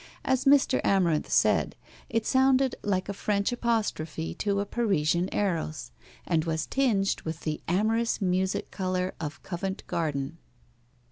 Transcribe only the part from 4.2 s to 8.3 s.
to a Parisian Eros, and was tinged with the amorous